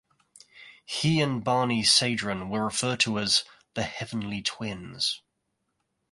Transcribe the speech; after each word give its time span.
He 0.83 1.21
and 1.21 1.43
Barney 1.43 1.83
Sedran 1.83 2.49
were 2.49 2.63
referred 2.65 3.01
to 3.01 3.19
as 3.19 3.43
"The 3.75 3.83
Heavenly 3.83 4.41
Twins". 4.41 5.21